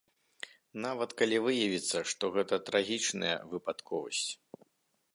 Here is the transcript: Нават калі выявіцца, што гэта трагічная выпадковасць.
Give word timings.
Нават 0.85 1.13
калі 1.19 1.37
выявіцца, 1.49 1.97
што 2.13 2.33
гэта 2.39 2.55
трагічная 2.71 3.33
выпадковасць. 3.55 4.27